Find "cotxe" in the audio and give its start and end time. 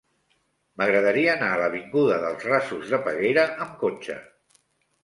3.87-4.19